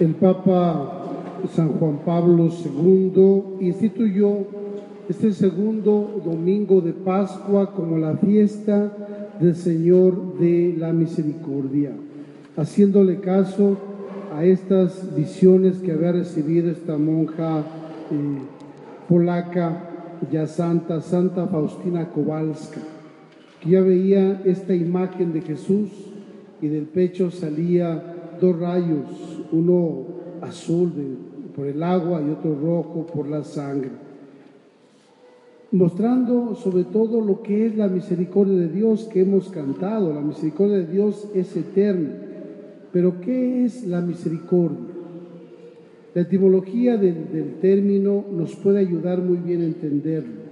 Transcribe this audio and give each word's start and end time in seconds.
El 0.00 0.14
Papa 0.14 1.02
San 1.54 1.70
Juan 1.78 1.98
Pablo 2.04 2.48
II 2.48 3.56
instituyó 3.60 4.38
este 5.08 5.32
segundo 5.32 6.22
domingo 6.24 6.80
de 6.80 6.92
Pascua 6.92 7.72
como 7.74 7.98
la 7.98 8.16
fiesta 8.16 8.92
del 9.40 9.56
Señor 9.56 10.38
de 10.38 10.74
la 10.78 10.92
Misericordia, 10.92 11.92
haciéndole 12.56 13.20
caso 13.20 13.76
a 14.34 14.44
estas 14.44 15.14
visiones 15.14 15.78
que 15.78 15.92
había 15.92 16.12
recibido 16.12 16.70
esta 16.70 16.96
monja 16.96 17.58
eh, 17.58 18.38
polaca 19.08 19.88
ya 20.30 20.46
santa, 20.46 21.00
Santa 21.00 21.48
Faustina 21.48 22.08
Kowalska, 22.08 22.80
que 23.60 23.70
ya 23.70 23.80
veía 23.80 24.40
esta 24.44 24.74
imagen 24.74 25.32
de 25.32 25.40
Jesús 25.40 26.11
y 26.62 26.68
del 26.68 26.84
pecho 26.84 27.30
salía 27.30 28.36
dos 28.40 28.58
rayos, 28.58 29.44
uno 29.50 30.06
azul 30.40 30.92
por 31.54 31.66
el 31.66 31.82
agua 31.82 32.22
y 32.22 32.30
otro 32.30 32.54
rojo 32.54 33.04
por 33.06 33.28
la 33.28 33.42
sangre, 33.42 33.90
mostrando 35.72 36.54
sobre 36.54 36.84
todo 36.84 37.20
lo 37.20 37.42
que 37.42 37.66
es 37.66 37.76
la 37.76 37.88
misericordia 37.88 38.54
de 38.54 38.68
Dios 38.68 39.08
que 39.12 39.22
hemos 39.22 39.48
cantado. 39.50 40.14
La 40.14 40.20
misericordia 40.20 40.78
de 40.78 40.86
Dios 40.86 41.28
es 41.34 41.54
eterna, 41.56 42.14
pero 42.92 43.20
¿qué 43.20 43.64
es 43.64 43.84
la 43.86 44.00
misericordia? 44.00 44.92
La 46.14 46.22
etimología 46.22 46.96
del, 46.96 47.56
término 47.60 48.24
nos 48.30 48.54
puede 48.54 48.78
ayudar 48.78 49.22
muy 49.22 49.38
bien 49.38 49.62
a 49.62 49.64
entenderlo. 49.64 50.42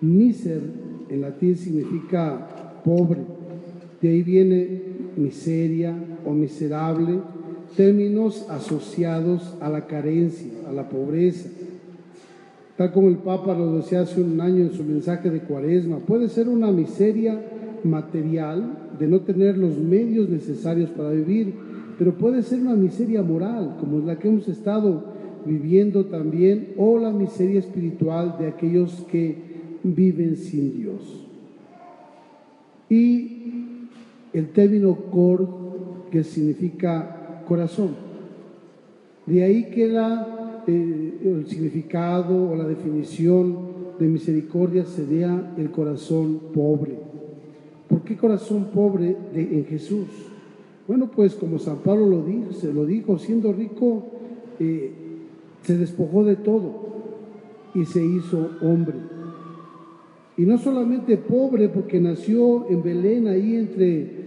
Miser 0.00 0.62
en 1.10 1.20
latín 1.20 1.56
significa 1.56 2.80
pobre, 2.84 3.20
de 4.00 4.08
ahí 4.08 4.22
viene 4.22 4.93
miseria 5.16 5.94
o 6.24 6.32
miserable, 6.32 7.20
términos 7.76 8.46
asociados 8.48 9.54
a 9.60 9.68
la 9.68 9.86
carencia, 9.86 10.50
a 10.68 10.72
la 10.72 10.88
pobreza. 10.88 11.48
Tal 12.76 12.92
como 12.92 13.08
el 13.08 13.16
Papa 13.16 13.54
lo 13.54 13.76
decía 13.76 14.00
hace 14.00 14.20
un 14.20 14.40
año 14.40 14.62
en 14.62 14.72
su 14.72 14.82
mensaje 14.82 15.30
de 15.30 15.40
Cuaresma, 15.40 15.98
puede 15.98 16.28
ser 16.28 16.48
una 16.48 16.72
miseria 16.72 17.40
material 17.84 18.78
de 18.98 19.06
no 19.06 19.20
tener 19.20 19.56
los 19.56 19.78
medios 19.78 20.28
necesarios 20.28 20.90
para 20.90 21.10
vivir, 21.10 21.54
pero 21.98 22.14
puede 22.14 22.42
ser 22.42 22.60
una 22.60 22.74
miseria 22.74 23.22
moral, 23.22 23.76
como 23.78 24.00
la 24.00 24.18
que 24.18 24.28
hemos 24.28 24.48
estado 24.48 25.04
viviendo 25.46 26.06
también, 26.06 26.74
o 26.76 26.98
la 26.98 27.12
miseria 27.12 27.60
espiritual 27.60 28.36
de 28.38 28.48
aquellos 28.48 29.04
que 29.10 29.36
viven 29.84 30.36
sin 30.36 30.76
Dios. 30.76 31.24
Y 32.88 33.63
el 34.34 34.48
término 34.50 34.94
cor, 35.10 35.48
que 36.10 36.24
significa 36.24 37.42
corazón. 37.46 37.90
De 39.26 39.42
ahí 39.42 39.70
queda 39.70 40.62
eh, 40.66 41.20
el 41.24 41.46
significado 41.46 42.50
o 42.50 42.56
la 42.56 42.64
definición 42.64 43.74
de 43.98 44.06
misericordia 44.06 44.84
sería 44.84 45.54
el 45.56 45.70
corazón 45.70 46.40
pobre. 46.52 46.98
¿Por 47.88 48.02
qué 48.02 48.16
corazón 48.16 48.66
pobre 48.74 49.16
en 49.34 49.64
Jesús? 49.66 50.08
Bueno, 50.86 51.10
pues 51.10 51.34
como 51.34 51.58
San 51.58 51.78
Pablo 51.78 52.06
lo 52.06 52.22
dijo, 52.22 52.52
se 52.52 52.72
lo 52.72 52.84
dijo, 52.84 53.18
siendo 53.18 53.52
rico, 53.52 54.04
eh, 54.58 54.92
se 55.62 55.78
despojó 55.78 56.24
de 56.24 56.36
todo 56.36 56.72
y 57.74 57.84
se 57.86 58.04
hizo 58.04 58.50
hombre. 58.60 58.96
Y 60.36 60.42
no 60.42 60.58
solamente 60.58 61.16
pobre 61.16 61.68
porque 61.68 62.00
nació 62.00 62.68
en 62.68 62.82
Belén, 62.82 63.28
ahí 63.28 63.54
entre, 63.56 64.23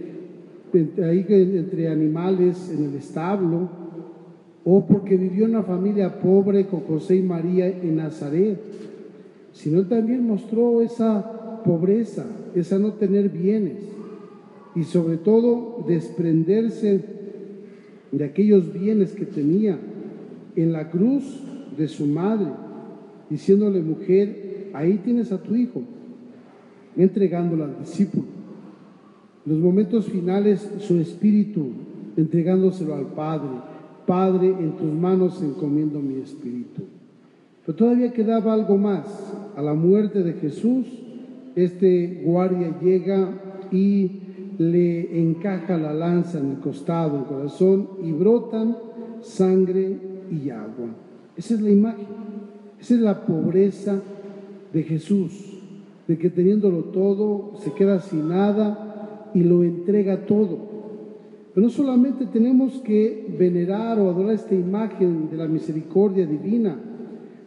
ahí 0.72 1.24
entre 1.28 1.88
animales, 1.88 2.70
en 2.70 2.84
el 2.84 2.94
establo, 2.94 3.68
o 4.64 4.86
porque 4.86 5.16
vivió 5.16 5.44
en 5.44 5.52
una 5.52 5.62
familia 5.62 6.20
pobre 6.20 6.66
con 6.66 6.80
José 6.80 7.16
y 7.16 7.22
María 7.22 7.68
en 7.68 7.96
Nazaret, 7.96 8.58
sino 9.52 9.86
también 9.86 10.26
mostró 10.26 10.82
esa 10.82 11.62
pobreza, 11.64 12.26
esa 12.54 12.78
no 12.78 12.92
tener 12.92 13.28
bienes 13.28 13.78
y 14.74 14.84
sobre 14.84 15.16
todo 15.16 15.84
desprenderse 15.88 17.04
de 18.12 18.24
aquellos 18.24 18.72
bienes 18.72 19.12
que 19.12 19.26
tenía 19.26 19.78
en 20.54 20.72
la 20.72 20.90
cruz 20.90 21.42
de 21.76 21.88
su 21.88 22.06
madre, 22.06 22.46
diciéndole, 23.28 23.82
mujer, 23.82 24.70
ahí 24.74 25.00
tienes 25.04 25.32
a 25.32 25.42
tu 25.42 25.54
hijo, 25.54 25.82
entregándolo 26.96 27.64
al 27.64 27.78
discípulo. 27.80 28.37
En 29.48 29.54
los 29.54 29.62
momentos 29.62 30.04
finales, 30.04 30.70
su 30.80 31.00
espíritu, 31.00 31.68
entregándoselo 32.18 32.94
al 32.94 33.06
Padre. 33.06 33.48
Padre, 34.06 34.48
en 34.48 34.72
tus 34.72 34.92
manos 34.92 35.42
encomiendo 35.42 36.00
mi 36.00 36.16
espíritu. 36.16 36.82
Pero 37.64 37.74
todavía 37.74 38.12
quedaba 38.12 38.52
algo 38.52 38.76
más. 38.76 39.06
A 39.56 39.62
la 39.62 39.72
muerte 39.72 40.22
de 40.22 40.34
Jesús, 40.34 40.84
este 41.56 42.20
guardia 42.26 42.78
llega 42.78 43.40
y 43.72 44.20
le 44.58 45.18
encaja 45.18 45.78
la 45.78 45.94
lanza 45.94 46.40
en 46.40 46.50
el 46.50 46.58
costado, 46.58 47.20
el 47.20 47.24
corazón, 47.24 47.88
y 48.04 48.12
brotan 48.12 48.76
sangre 49.22 49.96
y 50.30 50.50
agua. 50.50 50.90
Esa 51.38 51.54
es 51.54 51.62
la 51.62 51.70
imagen, 51.70 52.06
esa 52.78 52.92
es 52.92 53.00
la 53.00 53.24
pobreza 53.24 53.98
de 54.74 54.82
Jesús, 54.82 55.58
de 56.06 56.18
que 56.18 56.28
teniéndolo 56.28 56.84
todo, 56.84 57.52
se 57.60 57.72
queda 57.72 57.98
sin 58.00 58.28
nada 58.28 58.84
y 59.34 59.42
lo 59.42 59.64
entrega 59.64 60.26
todo. 60.26 60.58
Pero 61.54 61.66
no 61.66 61.72
solamente 61.72 62.26
tenemos 62.26 62.74
que 62.82 63.26
venerar 63.38 63.98
o 63.98 64.10
adorar 64.10 64.34
esta 64.34 64.54
imagen 64.54 65.28
de 65.30 65.36
la 65.36 65.48
misericordia 65.48 66.26
divina, 66.26 66.78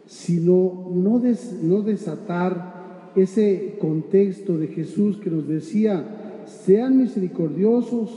sino 0.06 0.90
no, 0.94 1.20
no 1.62 1.82
desatar 1.82 3.10
ese 3.16 3.76
contexto 3.80 4.58
de 4.58 4.68
Jesús 4.68 5.16
que 5.18 5.30
nos 5.30 5.46
decía, 5.46 6.04
sean 6.46 6.98
misericordiosos 6.98 8.10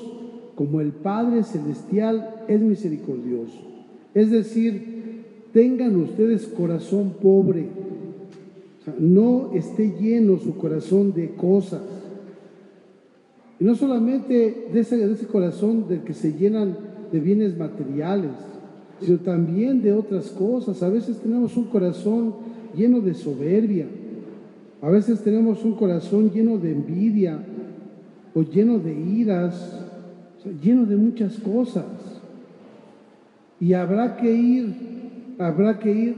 como 0.55 0.81
el 0.81 0.91
Padre 0.91 1.43
Celestial 1.43 2.43
es 2.47 2.59
misericordioso. 2.61 3.59
Es 4.13 4.31
decir, 4.31 5.23
tengan 5.53 5.95
ustedes 5.97 6.47
corazón 6.47 7.15
pobre, 7.21 7.67
no 8.99 9.51
esté 9.53 9.93
lleno 9.99 10.37
su 10.37 10.55
corazón 10.57 11.13
de 11.13 11.31
cosas. 11.31 11.81
Y 13.59 13.63
no 13.63 13.75
solamente 13.75 14.67
de 14.73 14.79
ese, 14.79 14.97
de 14.97 15.13
ese 15.13 15.27
corazón 15.27 15.87
del 15.87 16.01
que 16.01 16.13
se 16.13 16.33
llenan 16.33 16.77
de 17.11 17.19
bienes 17.19 17.57
materiales, 17.57 18.31
sino 19.01 19.17
también 19.19 19.81
de 19.81 19.93
otras 19.93 20.29
cosas. 20.29 20.81
A 20.83 20.89
veces 20.89 21.17
tenemos 21.19 21.55
un 21.57 21.65
corazón 21.65 22.35
lleno 22.75 22.99
de 23.01 23.13
soberbia, 23.13 23.87
a 24.81 24.89
veces 24.89 25.23
tenemos 25.23 25.63
un 25.63 25.73
corazón 25.73 26.31
lleno 26.31 26.57
de 26.57 26.71
envidia, 26.71 27.39
o 28.35 28.43
lleno 28.43 28.79
de 28.79 28.93
iras, 28.93 29.81
lleno 30.61 30.85
de 30.85 30.97
muchas 30.97 31.39
cosas. 31.39 31.85
Y 33.59 33.73
habrá 33.73 34.17
que 34.17 34.31
ir, 34.31 34.75
habrá 35.39 35.79
que 35.79 35.91
ir 35.91 36.15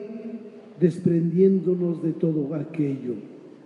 desprendiéndonos 0.79 2.01
de 2.01 2.11
todo 2.13 2.53
aquello, 2.55 3.13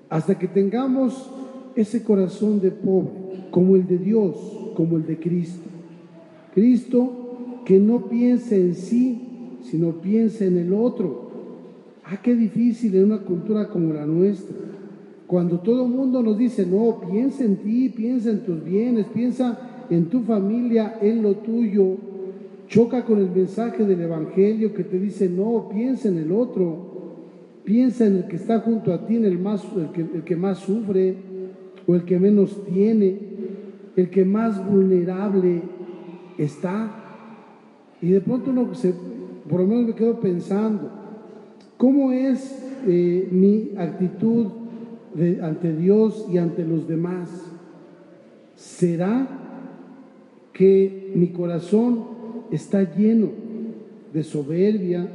hasta 0.10 0.38
que 0.38 0.48
tengamos 0.48 1.32
ese 1.76 2.04
corazón 2.04 2.60
de 2.60 2.72
pobre, 2.72 3.21
como 3.52 3.76
el 3.76 3.86
de 3.86 3.98
Dios, 4.00 4.36
como 4.76 4.98
el 4.98 5.06
de 5.06 5.20
Cristo. 5.20 5.70
Cristo 6.56 7.62
que 7.66 7.80
no 7.80 8.08
piense 8.10 8.60
en 8.60 8.74
sí, 8.74 9.60
sino 9.64 10.02
piense 10.02 10.48
en 10.48 10.58
el 10.58 10.74
otro. 10.74 11.30
Ah, 12.04 12.20
qué 12.22 12.36
difícil 12.36 12.96
en 12.96 13.06
una 13.06 13.20
cultura 13.20 13.68
como 13.70 13.94
la 13.94 14.06
nuestra 14.06 14.56
cuando 15.32 15.60
todo 15.60 15.88
mundo 15.88 16.22
nos 16.22 16.38
dice, 16.38 16.66
no, 16.66 17.00
piensa 17.10 17.46
en 17.46 17.56
ti, 17.56 17.88
piensa 17.88 18.32
en 18.32 18.42
tus 18.42 18.62
bienes, 18.66 19.06
piensa 19.14 19.86
en 19.90 20.08
tu 20.08 20.24
familia, 20.24 20.98
en 21.02 21.22
lo 21.22 21.36
tuyo, 21.36 21.96
choca 22.68 23.06
con 23.06 23.18
el 23.18 23.32
mensaje 23.32 23.86
del 23.86 24.02
Evangelio 24.02 24.74
que 24.74 24.84
te 24.84 25.00
dice, 25.00 25.30
no, 25.30 25.70
piensa 25.74 26.10
en 26.10 26.18
el 26.18 26.34
otro, 26.34 26.76
piensa 27.64 28.08
en 28.08 28.18
el 28.18 28.28
que 28.28 28.36
está 28.36 28.60
junto 28.60 28.92
a 28.92 29.08
ti, 29.08 29.16
en 29.16 29.24
el, 29.24 29.40
más, 29.40 29.64
el, 29.78 29.94
que, 29.94 30.02
el 30.02 30.26
que 30.26 30.36
más 30.36 30.58
sufre 30.58 31.16
o 31.88 31.96
el 31.96 32.04
que 32.04 32.20
menos 32.20 32.66
tiene, 32.66 33.18
el 33.96 34.10
que 34.10 34.26
más 34.26 34.66
vulnerable 34.66 35.62
está. 36.38 36.92
Y 38.02 38.10
de 38.10 38.22
pronto 38.22 38.52
uno 38.52 38.74
se, 38.74 38.94
por 39.50 39.62
lo 39.62 39.68
menos 39.68 39.88
me 39.88 39.96
quedo 39.96 40.20
pensando, 40.20 40.90
¿cómo 41.78 42.12
es 42.12 42.64
eh, 42.88 43.28
mi 43.32 43.72
actitud 43.78 44.48
ante 45.42 45.76
Dios 45.76 46.28
y 46.32 46.38
ante 46.38 46.66
los 46.66 46.88
demás? 46.88 47.30
¿Será 48.56 49.28
que 50.54 51.12
mi 51.16 51.30
corazón 51.30 52.06
está 52.52 52.96
lleno 52.96 53.30
de 54.14 54.24
soberbia 54.24 55.08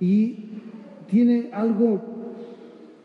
y 0.00 0.38
tiene 1.10 1.50
algo 1.52 2.00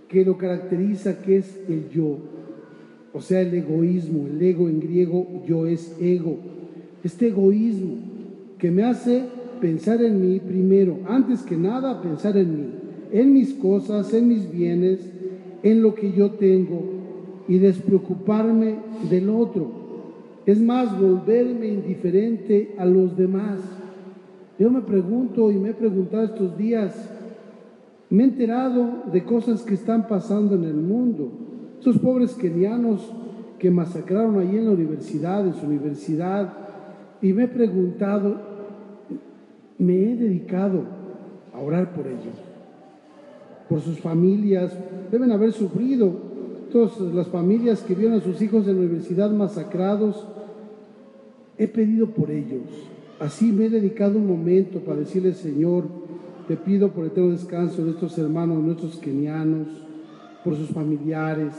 que 0.08 0.26
lo 0.26 0.38
caracteriza 0.38 1.22
que 1.22 1.38
es 1.38 1.60
el 1.68 1.90
yo? 1.90 2.18
O 3.14 3.22
sea, 3.22 3.42
el 3.42 3.54
egoísmo, 3.54 4.28
el 4.28 4.42
ego 4.42 4.70
en 4.70 4.80
griego, 4.80 5.44
yo 5.48 5.66
es 5.66 5.96
ego. 6.00 6.38
este 7.04 7.28
egoísmo 7.28 7.96
que 8.58 8.72
me 8.72 8.84
hace 8.84 9.24
pensar 9.62 10.02
en 10.04 10.22
mí 10.22 10.40
primero, 10.40 11.00
antes 11.08 11.42
que 11.42 11.58
nada 11.58 12.02
pensar 12.02 12.38
en 12.38 12.58
mí, 12.58 12.70
en 13.12 13.34
mis 13.34 13.54
cosas, 13.54 14.14
en 14.14 14.28
mis 14.28 14.52
bienes, 14.52 15.00
en 15.64 15.82
lo 15.82 15.96
que 15.96 16.12
yo 16.12 16.32
tengo 16.32 16.84
y 17.48 17.58
despreocuparme 17.58 18.76
del 19.10 19.30
otro. 19.30 19.72
Es 20.46 20.62
más, 20.62 21.00
volverme 21.00 21.68
indiferente 21.68 22.76
a 22.78 22.86
los 22.86 23.18
demás. 23.18 23.60
Yo 24.58 24.70
me 24.70 24.82
pregunto 24.82 25.52
y 25.52 25.56
me 25.56 25.70
he 25.70 25.74
preguntado 25.74 26.26
estos 26.26 26.58
días, 26.58 26.94
me 28.10 28.24
he 28.24 28.28
enterado 28.28 29.04
de 29.12 29.24
cosas 29.24 29.64
que 29.64 29.74
están 29.74 30.08
pasando 30.08 30.56
en 30.56 30.64
el 30.64 30.76
mundo. 30.76 31.32
Esos 31.80 31.98
pobres 32.00 32.34
kenianos 32.34 33.10
que 33.58 33.72
masacraron 33.72 34.40
allí 34.40 34.58
en 34.58 34.66
la 34.66 34.72
universidad, 34.72 35.46
en 35.46 35.54
su 35.54 35.66
universidad, 35.66 36.54
y 37.22 37.34
me 37.34 37.44
he 37.44 37.48
preguntado, 37.48 38.36
me 39.78 39.94
he 39.94 40.16
dedicado 40.16 40.84
a 41.54 41.60
orar 41.60 41.94
por 41.94 42.08
ellos, 42.08 42.36
por 43.68 43.82
sus 43.82 44.00
familias, 44.00 44.74
deben 45.12 45.32
haber 45.32 45.52
sufrido, 45.52 46.30
todas 46.72 47.00
las 47.00 47.28
familias 47.28 47.82
que 47.82 47.96
vieron 47.96 48.20
a 48.20 48.22
sus 48.22 48.42
hijos 48.42 48.68
en 48.68 48.76
la 48.76 48.82
universidad 48.82 49.32
masacrados, 49.32 50.28
he 51.58 51.68
pedido 51.68 52.08
por 52.08 52.30
ellos. 52.32 52.62
Así 53.20 53.52
me 53.52 53.66
he 53.66 53.70
dedicado 53.70 54.18
un 54.18 54.28
momento 54.28 54.80
para 54.80 55.00
decirle, 55.00 55.34
Señor, 55.34 55.86
te 56.48 56.56
pido 56.56 56.90
por 56.90 57.06
eterno 57.06 57.32
descanso 57.32 57.84
de 57.84 57.92
estos 57.92 58.18
hermanos 58.18 58.64
nuestros 58.64 58.98
kenianos, 58.98 59.68
por 60.44 60.56
sus 60.56 60.70
familiares, 60.70 61.54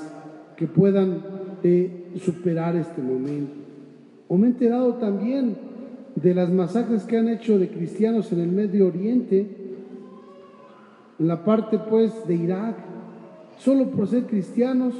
que 0.57 0.67
puedan 0.67 1.23
eh, 1.63 2.11
superar 2.23 2.77
este 2.77 3.01
momento. 3.01 3.55
O 4.29 4.37
me 4.37 4.47
he 4.47 4.51
enterado 4.51 4.95
también 4.95 5.57
de 6.15 6.35
las 6.35 6.51
masacres 6.51 7.05
que 7.05 7.17
han 7.17 7.29
hecho 7.29 7.59
de 7.59 7.69
cristianos 7.69 8.31
en 8.33 8.41
el 8.41 8.49
Medio 8.53 8.89
Oriente, 8.89 9.47
en 11.19 11.29
la 11.29 11.45
parte 11.45 11.79
pues 11.79 12.13
de 12.27 12.35
Irak, 12.35 12.77
solo 13.59 13.91
por 13.91 14.07
ser 14.07 14.25
cristianos 14.25 14.95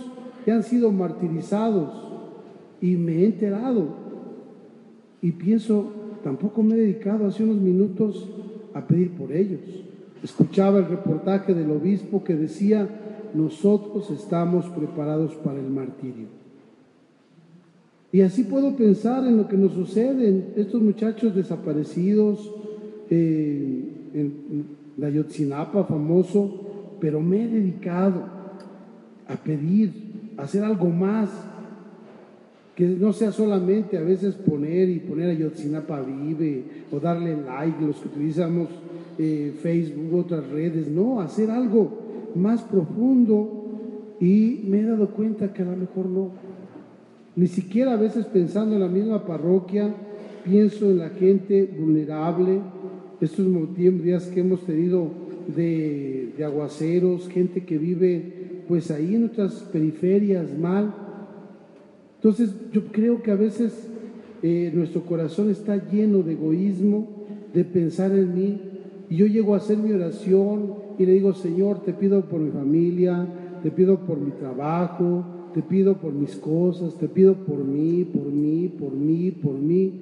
que 0.45 0.53
han 0.53 0.63
sido 0.63 0.91
martirizados. 0.93 2.09
Y 2.81 2.97
me 2.97 3.19
he 3.19 3.27
enterado 3.27 3.89
y 5.23 5.33
pienso, 5.33 5.93
tampoco 6.25 6.63
me 6.63 6.75
he 6.75 6.79
dedicado 6.79 7.27
hace 7.27 7.45
unos 7.45 7.57
minutos 7.57 8.29
a 8.73 8.87
pedir 8.87 9.11
por 9.13 9.33
ellos. 9.33 9.61
Escuchaba 10.23 10.79
el 10.79 10.87
reportaje 10.87 11.55
del 11.55 11.71
obispo 11.71 12.25
que 12.25 12.37
decía, 12.37 12.89
nosotros 13.35 14.11
estamos 14.11 14.67
preparados 14.67 15.35
para 15.37 15.61
el 15.61 15.71
martirio. 15.71 16.27
Y 18.13 18.23
así 18.23 18.45
puedo 18.45 18.77
pensar 18.77 19.27
en 19.27 19.37
lo 19.37 19.47
que 19.47 19.57
nos 19.57 19.73
sucede, 19.73 20.29
en 20.29 20.53
estos 20.57 20.83
muchachos 20.83 21.35
desaparecidos, 21.35 22.51
eh, 23.09 23.85
en 24.15 24.65
la 24.97 25.09
Yotzinapa 25.11 25.85
famoso, 25.85 26.97
pero 27.01 27.21
me 27.21 27.45
he 27.45 27.49
dedicado 27.49 28.25
a 29.29 29.37
pedir, 29.37 29.93
a 30.37 30.43
hacer 30.43 30.65
algo 30.65 30.89
más, 30.89 31.31
que 32.75 32.87
no 32.87 33.13
sea 33.13 33.31
solamente 33.31 33.97
a 33.99 34.03
veces 34.03 34.35
poner 34.35 34.89
y 34.89 35.01
poner 35.01 35.31
a 35.31 35.35
Yotzinapa 35.35 36.01
Vive 36.01 36.65
o 36.91 36.99
darle 36.99 37.37
like, 37.37 37.85
los 37.85 37.97
que 37.97 38.09
utilizamos 38.09 38.69
eh, 39.19 39.55
Facebook, 39.63 40.15
otras 40.15 40.49
redes, 40.49 40.89
no, 40.89 41.21
hacer 41.21 41.51
algo 41.51 42.10
más 42.35 42.63
profundo 42.63 44.17
y 44.21 44.63
me 44.67 44.81
he 44.81 44.85
dado 44.85 45.11
cuenta 45.11 45.53
que 45.53 45.63
a 45.63 45.67
lo 45.67 45.77
mejor 45.77 46.07
no. 46.07 46.31
Ni 47.37 47.47
siquiera 47.47 47.95
a 47.95 47.97
veces 47.97 48.27
pensando 48.27 48.75
en 48.75 48.83
la 48.83 48.89
misma 48.89 49.25
parroquia, 49.25 49.95
pienso 50.45 50.91
en 50.91 50.99
la 50.99 51.11
gente 51.11 51.69
vulnerable, 51.79 52.61
estos 53.21 53.47
días 53.77 54.27
que 54.27 54.41
hemos 54.41 54.65
tenido 54.65 55.09
de, 55.55 56.33
de 56.37 56.45
aguaceros, 56.45 57.29
gente 57.29 57.65
que 57.65 57.79
vive 57.79 58.63
pues 58.67 58.91
ahí 58.91 59.15
en 59.15 59.23
nuestras 59.23 59.55
periferias 59.73 60.57
mal. 60.59 60.95
Entonces 62.17 62.55
yo 62.73 62.87
creo 62.93 63.23
que 63.23 63.31
a 63.31 63.37
veces 63.37 63.89
eh, 64.43 64.71
nuestro 64.75 65.03
corazón 65.03 65.51
está 65.51 65.77
lleno 65.91 66.23
de 66.23 66.33
egoísmo, 66.33 67.27
de 67.53 67.65
pensar 67.65 68.13
en 68.13 68.35
mí, 68.35 68.61
y 69.11 69.17
yo 69.17 69.27
llego 69.27 69.55
a 69.55 69.59
hacer 69.59 69.77
mi 69.77 69.93
oración 69.93 70.75
y 70.99 71.07
le 71.07 71.13
digo, 71.13 71.33
Señor, 71.33 71.81
te 71.81 71.93
pido 71.93 72.23
por 72.23 72.41
mi 72.41 72.51
familia, 72.51 73.27
te 73.63 73.71
pido 73.71 73.99
por 73.99 74.19
mi 74.19 74.31
trabajo, 74.33 75.25
te 75.53 75.63
pido 75.63 75.95
por 75.95 76.13
mis 76.13 76.37
cosas, 76.37 76.95
te 76.95 77.09
pido 77.09 77.35
por 77.35 77.59
mí, 77.59 78.05
por 78.05 78.27
mí, 78.27 78.69
por 78.69 78.93
mí, 78.93 79.31
por 79.31 79.55
mí. 79.55 80.01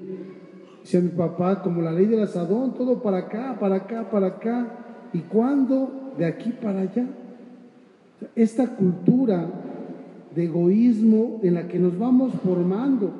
A 0.95 1.01
mi 1.01 1.09
papá, 1.11 1.63
como 1.63 1.83
la 1.83 1.93
ley 1.93 2.07
del 2.07 2.23
asadón, 2.23 2.75
todo 2.75 3.03
para 3.03 3.19
acá, 3.19 3.59
para 3.61 3.77
acá, 3.77 4.09
para 4.11 4.27
acá. 4.29 5.09
¿Y 5.13 5.19
cuándo? 5.21 6.13
De 6.17 6.25
aquí 6.25 6.51
para 6.51 6.81
allá. 6.81 7.07
Esta 8.35 8.75
cultura 8.75 9.47
de 10.35 10.45
egoísmo 10.45 11.41
en 11.43 11.55
la 11.55 11.69
que 11.69 11.79
nos 11.79 11.99
vamos 11.99 12.33
formando, 12.45 13.11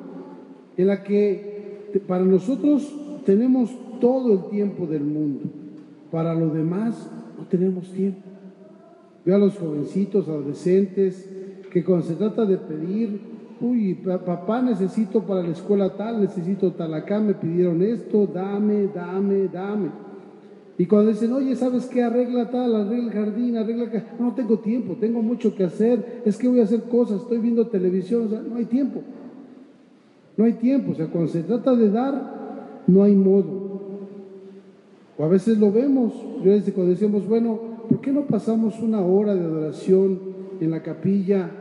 en 0.77 0.87
la 0.87 1.03
que 1.03 1.99
para 2.07 2.23
nosotros 2.23 2.91
tenemos 3.25 3.69
todo 3.99 4.33
el 4.33 4.49
tiempo 4.49 4.87
del 4.87 5.03
mundo, 5.03 5.41
para 6.11 6.33
los 6.33 6.53
demás 6.53 7.09
no 7.39 7.45
tenemos 7.47 7.89
tiempo. 7.91 8.19
Veo 9.25 9.35
a 9.35 9.39
los 9.39 9.57
jovencitos, 9.57 10.27
adolescentes, 10.27 11.29
que 11.71 11.83
cuando 11.83 12.05
se 12.05 12.15
trata 12.15 12.45
de 12.45 12.57
pedir, 12.57 13.19
uy, 13.61 13.93
papá 13.93 14.61
necesito 14.61 15.23
para 15.23 15.43
la 15.43 15.49
escuela 15.49 15.95
tal, 15.95 16.21
necesito 16.21 16.71
tal, 16.73 16.93
acá 16.93 17.19
me 17.19 17.33
pidieron 17.33 17.81
esto, 17.81 18.27
dame, 18.27 18.87
dame, 18.93 19.47
dame. 19.47 19.89
Y 20.77 20.85
cuando 20.85 21.11
dicen, 21.11 21.33
oye, 21.33 21.55
¿sabes 21.55 21.85
qué? 21.87 22.03
Arregla 22.03 22.49
tal, 22.49 22.75
arregla 22.75 23.05
el 23.05 23.11
jardín, 23.11 23.57
arregla. 23.57 23.91
No, 24.17 24.33
tengo 24.33 24.59
tiempo, 24.59 24.95
tengo 24.99 25.21
mucho 25.21 25.53
que 25.53 25.65
hacer, 25.65 26.21
es 26.25 26.37
que 26.37 26.47
voy 26.47 26.61
a 26.61 26.63
hacer 26.63 26.83
cosas, 26.83 27.21
estoy 27.21 27.39
viendo 27.39 27.67
televisión, 27.67 28.27
o 28.27 28.29
sea, 28.29 28.41
no 28.41 28.55
hay 28.55 28.65
tiempo. 28.65 29.01
No 30.37 30.45
hay 30.45 30.53
tiempo, 30.53 30.91
o 30.93 30.95
sea, 30.95 31.07
cuando 31.07 31.29
se 31.29 31.43
trata 31.43 31.75
de 31.75 31.89
dar, 31.89 32.83
no 32.87 33.03
hay 33.03 33.13
modo. 33.13 33.58
O 35.19 35.25
a 35.25 35.27
veces 35.27 35.59
lo 35.59 35.71
vemos, 35.71 36.13
yo 36.43 36.51
desde 36.51 36.71
cuando 36.71 36.93
decimos, 36.93 37.27
bueno, 37.27 37.59
¿por 37.89 37.99
qué 37.99 38.11
no 38.11 38.25
pasamos 38.25 38.79
una 38.79 39.01
hora 39.01 39.35
de 39.35 39.41
adoración 39.41 40.19
en 40.61 40.71
la 40.71 40.81
capilla 40.81 41.51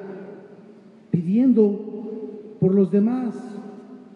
pidiendo 1.10 2.56
por 2.60 2.74
los 2.74 2.90
demás, 2.90 3.34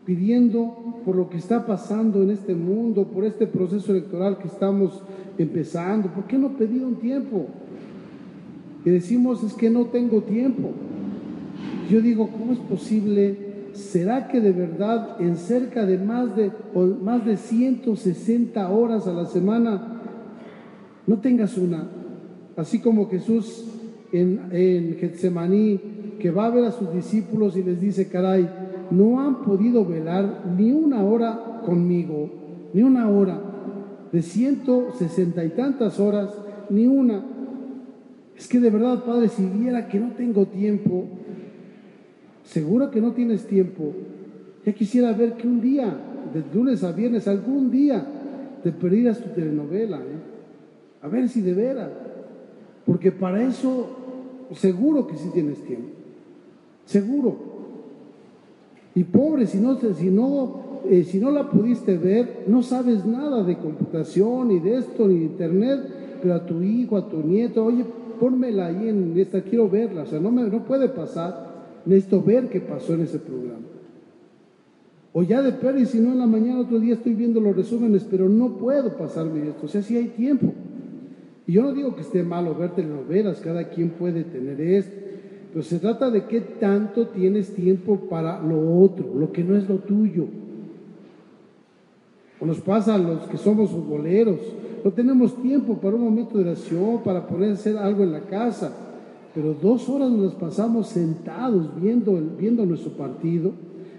pidiendo 0.04 1.00
por 1.04 1.16
lo 1.16 1.28
que 1.28 1.38
está 1.38 1.66
pasando 1.66 2.22
en 2.22 2.30
este 2.30 2.54
mundo, 2.54 3.04
por 3.04 3.24
este 3.24 3.46
proceso 3.46 3.92
electoral 3.92 4.38
que 4.38 4.48
estamos 4.48 5.02
empezando. 5.38 6.08
¿Por 6.08 6.24
qué 6.24 6.38
no 6.38 6.50
pedir 6.56 6.84
un 6.84 6.96
tiempo? 6.96 7.46
Y 8.84 8.90
decimos, 8.90 9.42
es 9.42 9.54
que 9.54 9.70
no 9.70 9.86
tengo 9.86 10.22
tiempo. 10.22 10.70
Yo 11.90 12.00
digo, 12.00 12.28
¿cómo 12.28 12.52
es 12.52 12.58
posible? 12.58 13.51
¿Será 13.72 14.28
que 14.28 14.40
de 14.40 14.52
verdad 14.52 15.16
en 15.20 15.36
cerca 15.36 15.86
de 15.86 15.98
más 15.98 16.36
de, 16.36 16.52
más 17.02 17.24
de 17.24 17.36
160 17.36 18.70
horas 18.70 19.06
a 19.06 19.12
la 19.12 19.26
semana 19.26 20.00
no 21.06 21.18
tengas 21.18 21.56
una? 21.56 21.88
Así 22.56 22.80
como 22.80 23.08
Jesús 23.08 23.64
en, 24.12 24.48
en 24.50 24.96
Getsemaní 24.96 25.80
que 26.18 26.30
va 26.30 26.46
a 26.46 26.50
ver 26.50 26.64
a 26.66 26.72
sus 26.72 26.92
discípulos 26.92 27.56
y 27.56 27.62
les 27.62 27.80
dice, 27.80 28.08
caray, 28.08 28.48
no 28.90 29.20
han 29.20 29.42
podido 29.42 29.84
velar 29.84 30.44
ni 30.56 30.70
una 30.70 31.02
hora 31.02 31.60
conmigo, 31.64 32.30
ni 32.72 32.82
una 32.82 33.08
hora, 33.08 33.40
de 34.12 34.22
ciento 34.22 34.92
sesenta 34.98 35.44
y 35.44 35.50
tantas 35.50 35.98
horas, 35.98 36.30
ni 36.70 36.86
una. 36.86 37.24
Es 38.36 38.46
que 38.46 38.60
de 38.60 38.70
verdad, 38.70 39.04
Padre, 39.04 39.28
si 39.28 39.44
viera 39.46 39.88
que 39.88 39.98
no 39.98 40.12
tengo 40.12 40.46
tiempo, 40.46 41.06
seguro 42.44 42.90
que 42.90 43.00
no 43.00 43.12
tienes 43.12 43.46
tiempo, 43.46 43.92
ya 44.64 44.72
quisiera 44.72 45.12
ver 45.12 45.34
que 45.34 45.46
un 45.46 45.60
día, 45.60 45.94
de 46.32 46.42
lunes 46.54 46.84
a 46.84 46.92
viernes, 46.92 47.28
algún 47.28 47.70
día, 47.70 48.04
te 48.62 48.72
perdieras 48.72 49.20
tu 49.20 49.30
telenovela, 49.30 49.98
¿eh? 49.98 51.02
a 51.02 51.08
ver 51.08 51.28
si 51.28 51.40
de 51.40 51.54
veras, 51.54 51.90
porque 52.86 53.10
para 53.10 53.42
eso 53.42 53.88
seguro 54.54 55.06
que 55.06 55.16
sí 55.16 55.30
tienes 55.32 55.62
tiempo. 55.64 55.88
Seguro. 56.84 57.52
Y 58.94 59.04
pobre, 59.04 59.46
si 59.46 59.58
no, 59.58 59.78
si 59.78 60.10
no, 60.10 60.82
eh, 60.88 61.04
si 61.04 61.18
no 61.18 61.30
la 61.30 61.50
pudiste 61.50 61.96
ver, 61.96 62.44
no 62.46 62.62
sabes 62.62 63.06
nada 63.06 63.42
de 63.42 63.56
computación, 63.56 64.48
ni 64.48 64.58
de 64.58 64.76
esto, 64.76 65.08
ni 65.08 65.18
de 65.20 65.24
internet, 65.24 65.80
pero 66.20 66.34
a 66.34 66.46
tu 66.46 66.62
hijo, 66.62 66.96
a 66.96 67.08
tu 67.08 67.22
nieto, 67.22 67.64
oye, 67.64 67.84
pónmela 68.20 68.66
ahí 68.66 68.88
en 68.88 69.14
esta, 69.16 69.42
quiero 69.42 69.68
verla. 69.68 70.02
O 70.02 70.06
sea, 70.06 70.20
no, 70.20 70.30
me, 70.30 70.42
no 70.42 70.64
puede 70.64 70.88
pasar, 70.88 71.51
necesito 71.86 72.22
ver 72.22 72.48
qué 72.48 72.60
pasó 72.60 72.94
en 72.94 73.02
ese 73.02 73.18
programa. 73.18 73.66
O 75.12 75.22
ya 75.22 75.42
de 75.42 75.52
perro, 75.52 75.78
y 75.78 75.86
si 75.86 76.00
no 76.00 76.12
en 76.12 76.18
la 76.18 76.26
mañana, 76.26 76.60
otro 76.60 76.80
día 76.80 76.94
estoy 76.94 77.14
viendo 77.14 77.40
los 77.40 77.54
resúmenes, 77.54 78.06
pero 78.10 78.28
no 78.28 78.56
puedo 78.56 78.96
pasarme 78.96 79.48
esto. 79.48 79.66
O 79.66 79.68
sea, 79.68 79.82
si 79.82 79.96
hay 79.96 80.08
tiempo. 80.08 80.52
Y 81.46 81.52
yo 81.52 81.62
no 81.62 81.72
digo 81.72 81.94
que 81.94 82.00
esté 82.00 82.22
malo 82.22 82.54
ver 82.54 82.70
telenovelas, 82.70 83.40
cada 83.40 83.68
quien 83.68 83.90
puede 83.90 84.24
tener 84.24 84.60
esto. 84.60 84.96
Pero 85.52 85.62
se 85.62 85.78
trata 85.78 86.10
de 86.10 86.24
qué 86.24 86.40
tanto 86.40 87.08
tienes 87.08 87.54
tiempo 87.54 88.08
para 88.08 88.40
lo 88.40 88.80
otro, 88.80 89.12
lo 89.14 89.32
que 89.32 89.44
no 89.44 89.54
es 89.54 89.68
lo 89.68 89.76
tuyo. 89.76 90.28
O 92.40 92.46
nos 92.46 92.60
pasa 92.60 92.94
a 92.94 92.98
los 92.98 93.28
que 93.28 93.36
somos 93.36 93.70
futboleros. 93.70 94.38
No 94.82 94.90
tenemos 94.92 95.40
tiempo 95.42 95.76
para 95.76 95.94
un 95.94 96.04
momento 96.04 96.38
de 96.38 96.44
oración, 96.44 97.02
para 97.04 97.26
poder 97.26 97.52
hacer 97.52 97.76
algo 97.76 98.02
en 98.02 98.12
la 98.12 98.20
casa. 98.20 98.72
Pero 99.34 99.54
dos 99.54 99.88
horas 99.88 100.10
nos 100.10 100.34
pasamos 100.34 100.88
sentados 100.88 101.70
viendo, 101.80 102.20
viendo 102.38 102.66
nuestro 102.66 102.92
partido, 102.92 103.52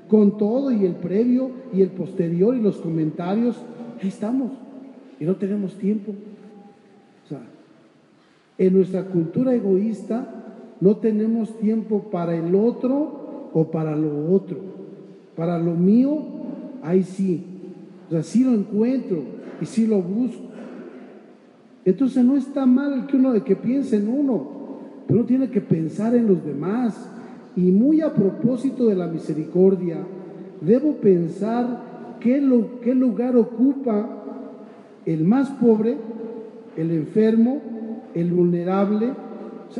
con 0.07 0.37
todo 0.37 0.71
y 0.71 0.85
el 0.85 0.95
previo 0.95 1.49
y 1.73 1.81
el 1.81 1.89
posterior 1.89 2.55
y 2.55 2.61
los 2.61 2.77
comentarios. 2.77 3.57
Ahí 4.01 4.09
estamos. 4.09 4.51
Y 5.19 5.25
no 5.25 5.35
tenemos 5.35 5.73
tiempo. 5.75 6.11
O 7.25 7.27
sea, 7.27 7.41
en 8.57 8.73
nuestra 8.73 9.05
cultura 9.05 9.53
egoísta 9.55 10.27
no 10.79 10.97
tenemos 10.97 11.57
tiempo 11.59 12.09
para 12.11 12.35
el 12.35 12.53
otro 12.53 13.49
o 13.53 13.71
para 13.71 13.95
lo 13.95 14.31
otro. 14.31 14.57
Para 15.35 15.57
lo 15.57 15.73
mío, 15.73 16.19
ahí 16.83 17.03
sí. 17.03 17.43
O 18.07 18.11
sea, 18.11 18.21
sí 18.21 18.43
lo 18.43 18.51
encuentro 18.51 19.23
y 19.61 19.65
sí 19.65 19.87
lo 19.87 20.01
busco. 20.01 20.43
Entonces 21.85 22.23
no 22.23 22.35
está 22.35 22.65
mal 22.65 23.07
que 23.07 23.17
uno 23.17 23.33
de 23.33 23.41
que 23.41 23.55
piense 23.55 23.97
en 23.97 24.07
uno, 24.07 24.62
pero 25.07 25.19
uno 25.19 25.27
tiene 25.27 25.49
que 25.49 25.61
pensar 25.61 26.15
en 26.15 26.27
los 26.27 26.43
demás. 26.45 27.09
Y 27.55 27.71
muy 27.71 28.01
a 28.01 28.13
propósito 28.13 28.87
de 28.87 28.95
la 28.95 29.07
misericordia, 29.07 29.97
debo 30.61 30.93
pensar 30.93 32.17
qué, 32.19 32.41
lo, 32.41 32.79
qué 32.81 32.95
lugar 32.95 33.35
ocupa 33.35 34.09
el 35.05 35.23
más 35.23 35.49
pobre, 35.51 35.97
el 36.77 36.91
enfermo, 36.91 37.61
el 38.15 38.31
vulnerable, 38.31 39.11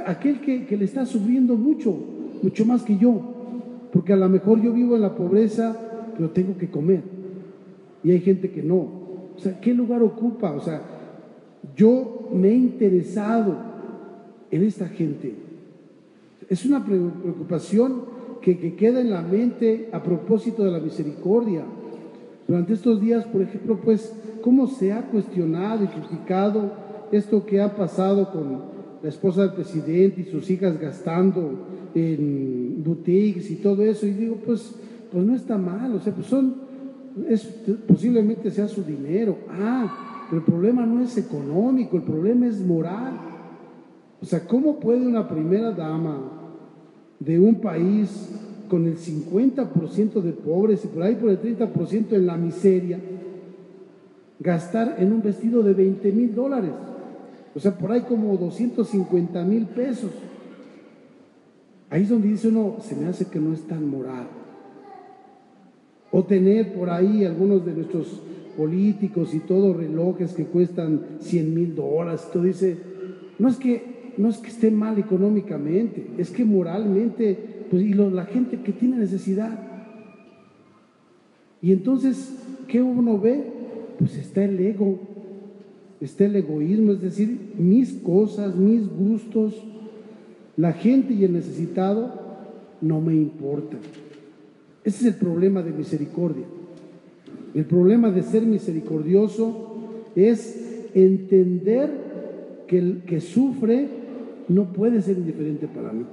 aquel 0.05 0.41
que, 0.41 0.65
que 0.65 0.77
le 0.77 0.85
está 0.85 1.05
sufriendo 1.05 1.55
mucho, 1.55 1.95
mucho 2.41 2.65
más 2.65 2.83
que 2.83 2.97
yo. 2.97 3.19
Porque 3.91 4.13
a 4.13 4.17
lo 4.17 4.29
mejor 4.29 4.61
yo 4.61 4.73
vivo 4.73 4.95
en 4.95 5.01
la 5.01 5.15
pobreza, 5.15 5.75
pero 6.15 6.29
tengo 6.29 6.57
que 6.57 6.69
comer. 6.69 7.01
Y 8.03 8.11
hay 8.11 8.19
gente 8.19 8.51
que 8.51 8.61
no. 8.61 9.03
O 9.35 9.39
sea, 9.39 9.59
¿qué 9.59 9.73
lugar 9.73 10.03
ocupa? 10.03 10.51
O 10.51 10.59
sea, 10.59 10.81
yo 11.75 12.29
me 12.33 12.49
he 12.49 12.55
interesado 12.55 13.72
en 14.53 14.63
esta 14.63 14.87
gente. 14.87 15.33
Es 16.47 16.63
una 16.63 16.85
preocupación 16.85 18.03
que, 18.39 18.59
que, 18.59 18.75
queda 18.75 19.01
en 19.01 19.09
la 19.09 19.21
mente 19.21 19.89
a 19.91 20.03
propósito 20.03 20.63
de 20.63 20.69
la 20.69 20.79
misericordia. 20.79 21.63
Durante 22.47 22.73
estos 22.73 23.01
días, 23.01 23.25
por 23.25 23.41
ejemplo, 23.41 23.79
pues, 23.83 24.13
cómo 24.41 24.67
se 24.67 24.93
ha 24.93 25.07
cuestionado 25.07 25.83
y 25.83 25.87
criticado 25.87 26.71
esto 27.11 27.43
que 27.47 27.61
ha 27.61 27.75
pasado 27.75 28.31
con 28.31 28.61
la 29.01 29.09
esposa 29.09 29.41
del 29.41 29.53
presidente 29.53 30.21
y 30.21 30.25
sus 30.25 30.47
hijas 30.51 30.79
gastando 30.79 31.89
en 31.95 32.83
boutiques 32.83 33.49
y 33.49 33.55
todo 33.55 33.81
eso. 33.81 34.05
Y 34.05 34.11
digo, 34.11 34.37
pues, 34.45 34.75
pues 35.11 35.25
no 35.25 35.33
está 35.33 35.57
mal, 35.57 35.95
o 35.95 35.99
sea, 35.99 36.13
pues 36.13 36.27
son, 36.27 36.57
es, 37.27 37.43
posiblemente 37.87 38.51
sea 38.51 38.67
su 38.67 38.83
dinero. 38.83 39.35
Ah, 39.49 40.27
el 40.31 40.43
problema 40.43 40.85
no 40.85 41.01
es 41.01 41.17
económico, 41.17 41.97
el 41.97 42.03
problema 42.03 42.45
es 42.45 42.59
moral. 42.59 43.32
O 44.23 44.25
sea, 44.25 44.47
¿cómo 44.47 44.79
puede 44.79 45.05
una 45.05 45.27
primera 45.27 45.73
dama 45.73 46.17
de 47.19 47.37
un 47.37 47.55
país 47.55 48.29
con 48.69 48.87
el 48.87 48.97
50% 48.97 50.21
de 50.21 50.31
pobres 50.31 50.85
y 50.85 50.87
por 50.87 51.03
ahí 51.03 51.15
por 51.15 51.29
el 51.29 51.41
30% 51.41 52.13
en 52.13 52.25
la 52.25 52.37
miseria 52.37 53.01
gastar 54.39 54.95
en 54.97 55.11
un 55.11 55.21
vestido 55.21 55.61
de 55.61 55.73
20 55.73 56.09
mil 56.13 56.33
dólares? 56.33 56.71
O 57.53 57.59
sea, 57.59 57.77
por 57.77 57.91
ahí 57.91 57.99
como 58.07 58.37
250 58.37 59.43
mil 59.43 59.65
pesos. 59.65 60.11
Ahí 61.89 62.03
es 62.03 62.09
donde 62.09 62.29
dice 62.29 62.47
uno, 62.47 62.77
se 62.79 62.95
me 62.95 63.07
hace 63.07 63.25
que 63.25 63.39
no 63.39 63.51
es 63.51 63.67
tan 63.67 63.85
moral. 63.89 64.27
O 66.11 66.23
tener 66.23 66.73
por 66.73 66.89
ahí 66.89 67.25
algunos 67.25 67.65
de 67.65 67.73
nuestros 67.73 68.21
políticos 68.55 69.33
y 69.33 69.39
todos 69.39 69.75
relojes 69.75 70.31
que 70.31 70.45
cuestan 70.45 71.01
100 71.19 71.53
mil 71.53 71.75
dólares. 71.75 72.29
Tú 72.31 72.41
dice, 72.41 72.77
no 73.37 73.49
es 73.49 73.57
que 73.57 73.92
no 74.17 74.29
es 74.29 74.37
que 74.37 74.49
esté 74.49 74.71
mal 74.71 74.97
económicamente, 74.99 76.07
es 76.17 76.29
que 76.29 76.45
moralmente, 76.45 77.37
pues 77.69 77.83
y 77.83 77.93
la 77.93 78.25
gente 78.25 78.61
que 78.61 78.71
tiene 78.71 78.97
necesidad. 78.97 79.59
Y 81.61 81.71
entonces, 81.71 82.35
¿qué 82.67 82.81
uno 82.81 83.19
ve? 83.19 83.43
Pues 83.97 84.17
está 84.17 84.43
el 84.43 84.59
ego, 84.59 84.99
está 86.01 86.25
el 86.25 86.35
egoísmo, 86.35 86.91
es 86.91 87.01
decir, 87.01 87.53
mis 87.57 87.93
cosas, 87.93 88.55
mis 88.55 88.87
gustos, 88.87 89.55
la 90.57 90.73
gente 90.73 91.13
y 91.13 91.23
el 91.23 91.33
necesitado 91.33 92.21
no 92.81 93.01
me 93.01 93.15
importan. 93.15 93.79
Ese 94.83 95.07
es 95.07 95.13
el 95.13 95.19
problema 95.19 95.61
de 95.61 95.71
misericordia. 95.71 96.45
El 97.53 97.65
problema 97.65 98.11
de 98.11 98.23
ser 98.23 98.43
misericordioso 98.43 99.77
es 100.15 100.89
entender 100.93 101.89
que 102.67 102.79
el 102.79 103.03
que 103.05 103.21
sufre 103.21 104.02
no 104.47 104.65
puede 104.65 105.01
ser 105.01 105.17
indiferente 105.17 105.67
para 105.67 105.91
mí. 105.91 106.05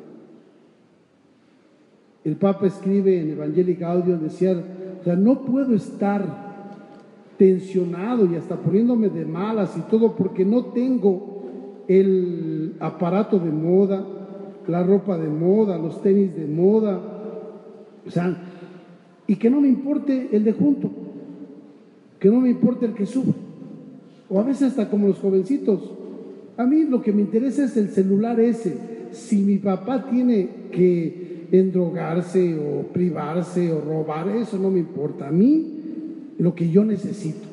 El 2.25 2.37
Papa 2.37 2.66
escribe 2.66 3.20
en 3.20 3.30
Evangelic 3.30 3.82
Audio, 3.82 4.18
decía, 4.18 4.62
o 5.00 5.04
sea, 5.04 5.16
no 5.16 5.42
puedo 5.42 5.75
estar 5.75 6.50
tensionado 7.38 8.26
y 8.26 8.37
hasta 8.37 8.56
poniéndome 8.56 9.08
de 9.08 9.25
malas 9.25 9.76
y 9.76 9.80
todo 9.82 10.14
porque 10.14 10.44
no 10.44 10.66
tengo 10.66 11.84
el 11.88 12.76
aparato 12.80 13.38
de 13.38 13.50
moda, 13.50 14.04
la 14.66 14.82
ropa 14.82 15.16
de 15.16 15.28
moda, 15.28 15.78
los 15.78 16.02
tenis 16.02 16.37
de 16.37 16.46
moda, 16.46 17.00
o 18.06 18.10
sea, 18.10 18.37
y 19.26 19.37
que 19.37 19.49
no 19.49 19.60
me 19.60 19.68
importe 19.68 20.28
el 20.32 20.44
de 20.44 20.52
junto 20.52 20.90
que 22.20 22.28
no 22.28 22.40
me 22.40 22.50
importa 22.50 22.84
el 22.84 22.94
que 22.94 23.06
sube. 23.06 23.32
O 24.28 24.38
a 24.38 24.44
veces 24.44 24.68
hasta 24.68 24.88
como 24.88 25.08
los 25.08 25.18
jovencitos. 25.18 25.80
A 26.60 26.66
mí 26.66 26.84
lo 26.84 27.00
que 27.00 27.12
me 27.12 27.22
interesa 27.22 27.64
es 27.64 27.76
el 27.78 27.88
celular 27.88 28.38
ese. 28.38 28.76
Si 29.12 29.38
mi 29.38 29.56
papá 29.56 30.04
tiene 30.10 30.48
que 30.70 31.46
endrogarse 31.52 32.54
o 32.54 32.82
privarse 32.92 33.72
o 33.72 33.80
robar, 33.80 34.28
eso 34.28 34.58
no 34.58 34.70
me 34.70 34.80
importa. 34.80 35.28
A 35.28 35.30
mí 35.30 36.34
lo 36.38 36.54
que 36.54 36.68
yo 36.68 36.84
necesito. 36.84 37.48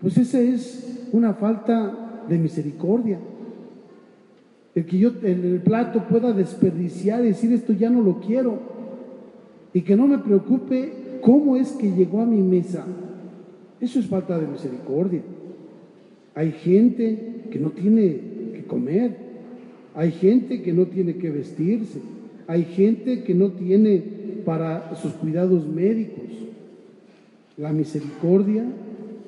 Pues 0.00 0.18
esa 0.18 0.38
es 0.38 1.08
una 1.12 1.32
falta 1.32 2.24
de 2.28 2.38
misericordia. 2.38 3.18
El 4.74 4.84
que 4.84 4.98
yo 4.98 5.12
en 5.22 5.44
el 5.44 5.60
plato 5.60 6.04
pueda 6.08 6.32
desperdiciar 6.32 7.24
y 7.24 7.28
decir 7.28 7.52
esto 7.52 7.72
ya 7.72 7.88
no 7.88 8.02
lo 8.02 8.20
quiero. 8.20 8.58
Y 9.72 9.80
que 9.80 9.96
no 9.96 10.06
me 10.06 10.18
preocupe 10.18 11.00
¿Cómo 11.20 11.56
es 11.56 11.72
que 11.72 11.90
llegó 11.90 12.20
a 12.20 12.26
mi 12.26 12.42
mesa? 12.42 12.84
Eso 13.80 13.98
es 13.98 14.06
falta 14.06 14.38
de 14.38 14.46
misericordia. 14.46 15.22
Hay 16.40 16.52
gente 16.52 17.42
que 17.50 17.58
no 17.58 17.68
tiene 17.68 18.18
que 18.54 18.64
comer, 18.66 19.14
hay 19.94 20.10
gente 20.10 20.62
que 20.62 20.72
no 20.72 20.86
tiene 20.86 21.16
que 21.16 21.28
vestirse, 21.28 22.00
hay 22.46 22.64
gente 22.64 23.24
que 23.24 23.34
no 23.34 23.50
tiene 23.50 24.02
para 24.46 24.96
sus 24.96 25.12
cuidados 25.12 25.68
médicos. 25.68 26.24
La 27.58 27.74
misericordia 27.74 28.64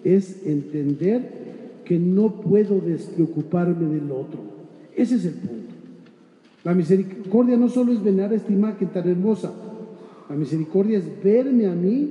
es 0.02 0.46
entender 0.46 1.82
que 1.84 1.98
no 1.98 2.40
puedo 2.40 2.80
despreocuparme 2.80 3.94
del 3.94 4.10
otro. 4.10 4.40
Ese 4.96 5.16
es 5.16 5.26
el 5.26 5.34
punto. 5.34 5.74
La 6.64 6.72
misericordia 6.72 7.58
no 7.58 7.68
solo 7.68 7.92
es 7.92 8.02
venerar 8.02 8.32
esta 8.32 8.54
imagen 8.54 8.88
tan 8.88 9.06
hermosa, 9.06 9.52
la 10.30 10.34
misericordia 10.34 10.96
es 10.96 11.04
verme 11.22 11.66
a 11.66 11.74
mí 11.74 12.08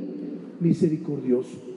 misericordioso. 0.60 1.71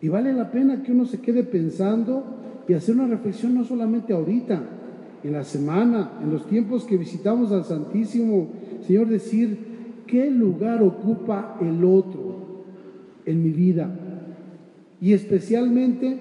Y 0.00 0.08
vale 0.08 0.32
la 0.32 0.50
pena 0.50 0.82
que 0.82 0.92
uno 0.92 1.04
se 1.04 1.20
quede 1.20 1.42
pensando 1.42 2.24
y 2.68 2.74
hacer 2.74 2.94
una 2.94 3.06
reflexión 3.06 3.54
no 3.54 3.64
solamente 3.64 4.12
ahorita, 4.12 4.62
en 5.24 5.32
la 5.32 5.42
semana, 5.42 6.12
en 6.22 6.30
los 6.30 6.46
tiempos 6.46 6.84
que 6.84 6.96
visitamos 6.96 7.50
al 7.50 7.64
Santísimo 7.64 8.48
Señor, 8.86 9.08
decir, 9.08 9.58
¿qué 10.06 10.30
lugar 10.30 10.82
ocupa 10.82 11.58
el 11.60 11.84
otro 11.84 12.64
en 13.26 13.42
mi 13.42 13.50
vida? 13.50 13.90
Y 15.00 15.12
especialmente 15.12 16.18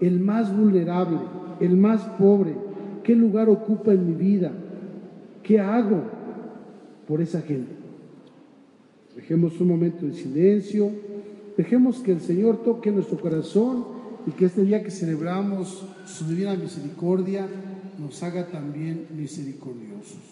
el 0.00 0.20
más 0.20 0.56
vulnerable, 0.56 1.18
el 1.60 1.76
más 1.76 2.02
pobre, 2.18 2.54
¿qué 3.04 3.14
lugar 3.14 3.48
ocupa 3.48 3.92
en 3.92 4.06
mi 4.06 4.14
vida? 4.14 4.50
¿Qué 5.42 5.60
hago 5.60 6.02
por 7.06 7.20
esa 7.20 7.40
gente? 7.42 7.72
Dejemos 9.14 9.60
un 9.60 9.68
momento 9.68 10.06
de 10.06 10.12
silencio, 10.12 10.90
dejemos 11.56 11.98
que 11.98 12.12
el 12.12 12.20
Señor 12.20 12.62
toque 12.62 12.90
nuestro 12.90 13.18
corazón 13.18 13.84
y 14.26 14.32
que 14.32 14.46
este 14.46 14.62
día 14.62 14.82
que 14.82 14.90
celebramos 14.90 15.84
su 16.06 16.26
divina 16.26 16.54
misericordia 16.54 17.48
nos 17.98 18.22
haga 18.22 18.46
también 18.48 19.06
misericordiosos. 19.16 20.29